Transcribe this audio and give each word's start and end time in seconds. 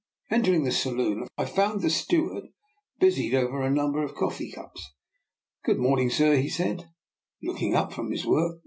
Entering 0.31 0.63
the 0.63 0.71
saloon, 0.71 1.27
I 1.37 1.45
found 1.45 1.81
the 1.81 1.91
steward 1.91 2.45
busied 2.99 3.35
over 3.35 3.61
a 3.61 3.69
number 3.69 4.01
of 4.01 4.15
coffee 4.15 4.51
cups." 4.51 4.83
Good 5.67 5.77
morning, 5.77 6.09
sir," 6.09 6.37
he 6.37 6.49
said, 6.49 6.89
looking 7.43 7.75
up 7.75 7.93
from 7.93 8.09
his 8.09 8.25
work. 8.25 8.57